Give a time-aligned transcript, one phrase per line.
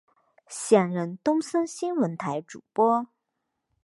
[0.47, 3.05] 现任东森新闻台主播。